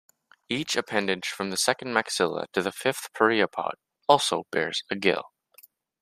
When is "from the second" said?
1.27-1.89